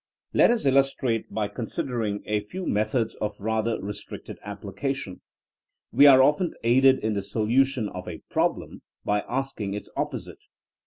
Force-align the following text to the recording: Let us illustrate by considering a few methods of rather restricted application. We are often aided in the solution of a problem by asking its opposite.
Let 0.33 0.49
us 0.49 0.65
illustrate 0.65 1.31
by 1.31 1.47
considering 1.47 2.23
a 2.25 2.39
few 2.39 2.65
methods 2.65 3.13
of 3.21 3.39
rather 3.39 3.79
restricted 3.79 4.39
application. 4.43 5.21
We 5.91 6.07
are 6.07 6.23
often 6.23 6.55
aided 6.63 6.97
in 7.03 7.13
the 7.13 7.21
solution 7.21 7.87
of 7.87 8.07
a 8.07 8.23
problem 8.31 8.81
by 9.05 9.23
asking 9.29 9.75
its 9.75 9.91
opposite. 9.95 10.41